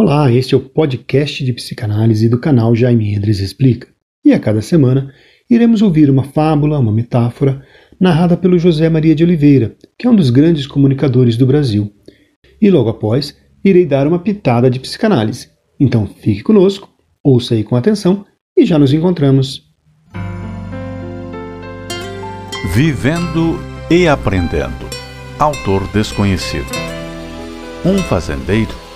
Olá, 0.00 0.30
este 0.30 0.54
é 0.54 0.56
o 0.56 0.60
podcast 0.60 1.44
de 1.44 1.52
psicanálise 1.52 2.28
do 2.28 2.38
canal 2.38 2.72
Jaime 2.72 3.12
Endres 3.12 3.40
Explica. 3.40 3.88
E 4.24 4.32
a 4.32 4.38
cada 4.38 4.62
semana 4.62 5.12
iremos 5.50 5.82
ouvir 5.82 6.08
uma 6.08 6.22
fábula, 6.22 6.78
uma 6.78 6.92
metáfora, 6.92 7.64
narrada 7.98 8.36
pelo 8.36 8.60
José 8.60 8.88
Maria 8.88 9.12
de 9.12 9.24
Oliveira, 9.24 9.74
que 9.98 10.06
é 10.06 10.10
um 10.10 10.14
dos 10.14 10.30
grandes 10.30 10.68
comunicadores 10.68 11.36
do 11.36 11.44
Brasil. 11.44 11.92
E 12.62 12.70
logo 12.70 12.90
após, 12.90 13.36
irei 13.64 13.84
dar 13.84 14.06
uma 14.06 14.20
pitada 14.20 14.70
de 14.70 14.78
psicanálise. 14.78 15.48
Então 15.80 16.06
fique 16.06 16.44
conosco, 16.44 16.88
ouça 17.20 17.54
aí 17.54 17.64
com 17.64 17.74
atenção 17.74 18.24
e 18.56 18.64
já 18.64 18.78
nos 18.78 18.92
encontramos. 18.92 19.64
Vivendo 22.72 23.58
e 23.90 24.06
aprendendo. 24.06 24.88
Autor 25.40 25.88
desconhecido. 25.92 26.70
Um 27.84 27.98
fazendeiro 27.98 28.87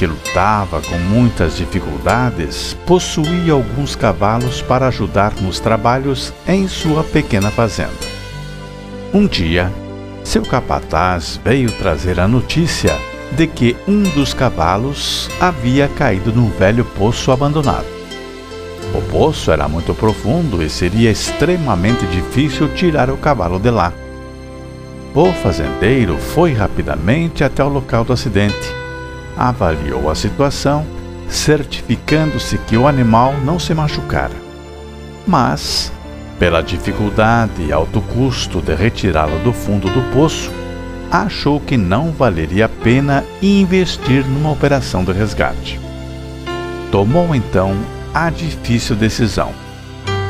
que 0.00 0.06
lutava 0.06 0.80
com 0.80 0.96
muitas 0.96 1.58
dificuldades, 1.58 2.74
possuía 2.86 3.52
alguns 3.52 3.94
cavalos 3.94 4.62
para 4.62 4.88
ajudar 4.88 5.34
nos 5.42 5.60
trabalhos 5.60 6.32
em 6.48 6.66
sua 6.66 7.04
pequena 7.04 7.50
fazenda. 7.50 7.92
Um 9.12 9.26
dia, 9.26 9.70
seu 10.24 10.40
capataz 10.40 11.38
veio 11.44 11.70
trazer 11.72 12.18
a 12.18 12.26
notícia 12.26 12.96
de 13.32 13.46
que 13.46 13.76
um 13.86 14.04
dos 14.04 14.32
cavalos 14.32 15.28
havia 15.38 15.86
caído 15.86 16.32
num 16.32 16.48
velho 16.48 16.86
poço 16.86 17.30
abandonado. 17.30 17.84
O 18.94 19.02
poço 19.02 19.50
era 19.50 19.68
muito 19.68 19.92
profundo 19.92 20.62
e 20.62 20.70
seria 20.70 21.10
extremamente 21.10 22.06
difícil 22.06 22.72
tirar 22.74 23.10
o 23.10 23.18
cavalo 23.18 23.58
de 23.58 23.70
lá. 23.70 23.92
O 25.14 25.30
fazendeiro 25.30 26.16
foi 26.16 26.54
rapidamente 26.54 27.44
até 27.44 27.62
o 27.62 27.68
local 27.68 28.02
do 28.02 28.14
acidente 28.14 28.79
avaliou 29.40 30.10
a 30.10 30.14
situação, 30.14 30.84
certificando-se 31.26 32.58
que 32.58 32.76
o 32.76 32.86
animal 32.86 33.32
não 33.42 33.58
se 33.58 33.72
machucara. 33.72 34.34
Mas, 35.26 35.90
pela 36.38 36.62
dificuldade 36.62 37.62
e 37.62 37.72
alto 37.72 38.02
custo 38.02 38.60
de 38.60 38.74
retirá-lo 38.74 39.38
do 39.38 39.50
fundo 39.50 39.88
do 39.88 40.02
poço, 40.12 40.52
achou 41.10 41.58
que 41.58 41.78
não 41.78 42.12
valeria 42.12 42.66
a 42.66 42.68
pena 42.68 43.24
investir 43.40 44.26
numa 44.26 44.52
operação 44.52 45.02
de 45.02 45.12
resgate. 45.12 45.80
Tomou 46.92 47.34
então 47.34 47.74
a 48.12 48.28
difícil 48.28 48.94
decisão. 48.94 49.52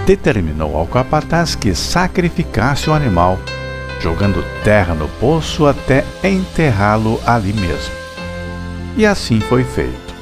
Determinou 0.07 0.77
ao 0.77 0.87
capataz 0.87 1.57
que 1.57 1.75
sacrificasse 1.75 2.89
o 2.89 2.93
animal, 2.93 3.39
jogando 4.01 4.45
terra 4.63 4.95
no 4.95 5.09
poço 5.09 5.67
até 5.67 6.05
enterrá-lo 6.23 7.21
ali 7.27 7.53
mesmo. 7.53 8.00
E 8.97 9.07
assim 9.07 9.41
foi 9.41 9.65
feito. 9.65 10.15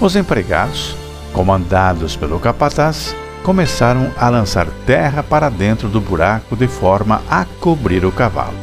Os 0.00 0.16
empregados, 0.16 0.96
comandados 1.32 2.16
pelo 2.16 2.38
capataz, 2.38 3.14
começaram 3.42 4.10
a 4.16 4.28
lançar 4.28 4.66
terra 4.86 5.22
para 5.22 5.48
dentro 5.48 5.88
do 5.88 6.00
buraco 6.00 6.56
de 6.56 6.68
forma 6.68 7.22
a 7.30 7.44
cobrir 7.60 8.04
o 8.04 8.12
cavalo. 8.12 8.54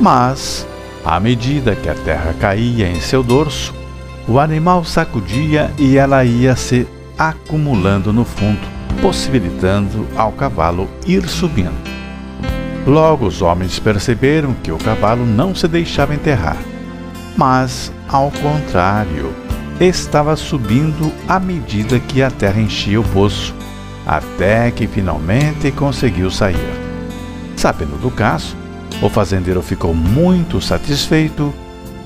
Mas, 0.00 0.66
à 1.04 1.18
medida 1.20 1.74
que 1.74 1.88
a 1.88 1.94
terra 1.94 2.34
caía 2.40 2.88
em 2.88 3.00
seu 3.00 3.22
dorso, 3.22 3.74
o 4.28 4.38
animal 4.38 4.84
sacudia 4.84 5.70
e 5.78 5.96
ela 5.96 6.24
ia 6.24 6.56
se 6.56 6.86
acumulando 7.18 8.12
no 8.12 8.24
fundo, 8.24 8.66
possibilitando 9.00 10.06
ao 10.16 10.32
cavalo 10.32 10.88
ir 11.06 11.28
subindo. 11.28 11.96
Logo 12.86 13.26
os 13.26 13.42
homens 13.42 13.78
perceberam 13.78 14.54
que 14.62 14.70
o 14.70 14.78
cavalo 14.78 15.24
não 15.24 15.54
se 15.54 15.66
deixava 15.66 16.14
enterrar 16.14 16.56
mas, 17.36 17.92
ao 18.08 18.30
contrário, 18.30 19.34
estava 19.80 20.34
subindo 20.36 21.12
à 21.28 21.38
medida 21.38 22.00
que 22.00 22.22
a 22.22 22.30
terra 22.30 22.60
enchia 22.60 23.00
o 23.00 23.04
poço, 23.04 23.54
até 24.06 24.70
que 24.70 24.86
finalmente 24.86 25.70
conseguiu 25.70 26.30
sair. 26.30 26.56
Sabendo 27.56 28.00
do 28.00 28.10
caso, 28.10 28.56
o 29.02 29.08
fazendeiro 29.08 29.62
ficou 29.62 29.92
muito 29.92 30.60
satisfeito 30.60 31.52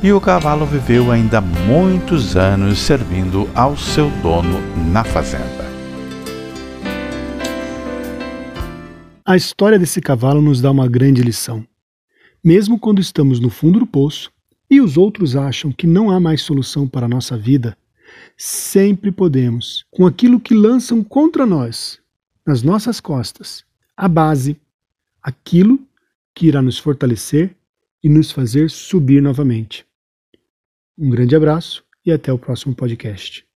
e 0.03 0.13
o 0.13 0.21
cavalo 0.21 0.65
viveu 0.67 1.13
ainda 1.13 1.41
muitos 1.41 2.37
anos 2.37 2.79
servindo 2.79 3.49
ao 3.55 3.77
seu 3.77 4.11
dono 4.23 4.59
na 4.91 5.05
fazenda. 5.05 5.71
A 9.25 9.37
história 9.37 9.79
desse 9.79 10.01
cavalo 10.01 10.41
nos 10.41 10.61
dá 10.61 10.71
uma 10.71 10.89
grande 10.89 11.23
lição. 11.23 11.65
Mesmo 12.43 12.79
quando 12.79 13.01
estamos 13.01 13.39
no 13.39 13.51
fundo 13.51 13.79
do 13.79 13.87
poço, 13.87 14.33
e 14.71 14.81
os 14.81 14.97
outros 14.97 15.35
acham 15.35 15.73
que 15.73 15.87
não 15.87 16.11
há 16.11 16.21
mais 16.21 16.43
solução 16.43 16.87
para 16.87 17.07
a 17.07 17.09
nossa 17.09 17.37
vida, 17.37 17.77
sempre 18.37 19.11
podemos, 19.11 19.85
com 19.91 20.07
aquilo 20.07 20.41
que 20.41 20.55
lançam 20.55 21.03
contra 21.03 21.45
nós, 21.45 21.99
nas 22.47 22.63
nossas 22.63 23.01
costas, 23.01 23.65
a 23.97 24.07
base, 24.07 24.57
aquilo 25.23 25.79
que 26.35 26.47
irá 26.47 26.63
nos 26.63 26.79
fortalecer 26.79 27.55
e 28.03 28.09
nos 28.09 28.31
fazer 28.31 28.71
subir 28.71 29.21
novamente. 29.21 29.85
Um 30.97 31.11
grande 31.11 31.35
abraço 31.35 31.85
e 32.07 32.13
até 32.13 32.33
o 32.33 32.39
próximo 32.39 32.75
podcast. 32.75 33.50